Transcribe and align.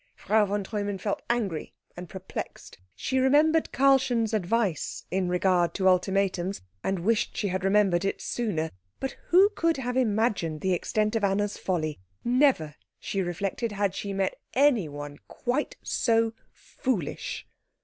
Frau 0.15 0.47
von 0.47 0.63
Treumann 0.63 0.97
felt 0.97 1.21
angry 1.29 1.73
and 1.95 2.09
perplexed. 2.09 2.79
She 2.95 3.19
remembered 3.19 3.71
Karlchen's 3.71 4.33
advice 4.33 5.05
in 5.11 5.29
regard 5.29 5.75
to 5.75 5.87
ultimatums, 5.87 6.63
and 6.83 7.01
wished 7.05 7.37
she 7.37 7.49
had 7.49 7.63
remembered 7.63 8.03
it 8.03 8.19
sooner; 8.19 8.71
but 8.99 9.15
who 9.27 9.49
could 9.49 9.77
have 9.77 9.95
imagined 9.95 10.61
the 10.61 10.73
extent 10.73 11.15
of 11.15 11.23
Anna's 11.23 11.59
folly? 11.59 11.99
Never, 12.23 12.73
she 12.97 13.21
reflected, 13.21 13.73
had 13.73 13.93
she 13.93 14.11
met 14.11 14.37
anyone 14.55 15.19
quite 15.27 15.75
so 15.83 16.33
foolish. 16.51 17.45